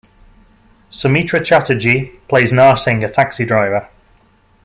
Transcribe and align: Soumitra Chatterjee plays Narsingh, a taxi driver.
Soumitra 0.89 1.45
Chatterjee 1.45 2.05
plays 2.27 2.51
Narsingh, 2.51 3.05
a 3.05 3.07
taxi 3.11 3.45
driver. 3.45 3.87